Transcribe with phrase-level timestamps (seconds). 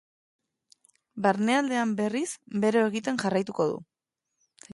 [1.25, 2.25] Barnealdean, berriz,
[2.65, 3.79] bero egiten jarraituko du.